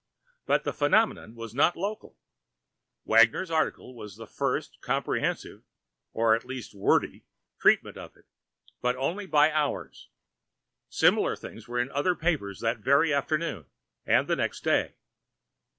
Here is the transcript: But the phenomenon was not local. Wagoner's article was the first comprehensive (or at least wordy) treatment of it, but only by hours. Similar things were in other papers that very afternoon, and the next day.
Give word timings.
But 0.47 0.63
the 0.63 0.73
phenomenon 0.73 1.35
was 1.35 1.53
not 1.53 1.77
local. 1.77 2.17
Wagoner's 3.05 3.51
article 3.51 3.93
was 3.95 4.15
the 4.17 4.25
first 4.25 4.81
comprehensive 4.81 5.61
(or 6.11 6.33
at 6.33 6.43
least 6.43 6.73
wordy) 6.73 7.23
treatment 7.59 7.97
of 7.97 8.17
it, 8.17 8.25
but 8.81 8.95
only 8.95 9.27
by 9.27 9.51
hours. 9.51 10.09
Similar 10.89 11.35
things 11.35 11.67
were 11.67 11.77
in 11.79 11.91
other 11.91 12.15
papers 12.15 12.61
that 12.61 12.79
very 12.79 13.13
afternoon, 13.13 13.67
and 14.03 14.27
the 14.27 14.35
next 14.35 14.61
day. 14.63 14.95